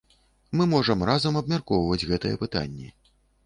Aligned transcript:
Мы 0.59 0.65
можам 0.71 1.03
разам 1.11 1.37
абмяркоўваць 1.43 2.07
гэтыя 2.13 2.43
пытанні. 2.43 2.95